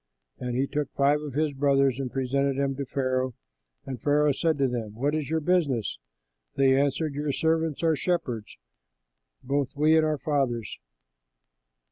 [0.39, 3.35] And he took five of his brothers and presented them to Pharaoh.
[4.01, 5.99] Pharaoh said to them, "What is your business?"
[6.55, 8.57] They answered, "Your servants are shepherds,
[9.43, 10.79] both we and our fathers."